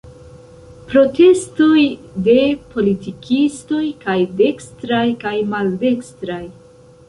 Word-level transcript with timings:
Protestoj 0.93 1.83
de 2.29 2.35
politikistoj, 2.73 3.85
kaj 4.07 4.19
dekstraj 4.43 5.07
kaj 5.27 5.39
maldekstraj. 5.55 6.45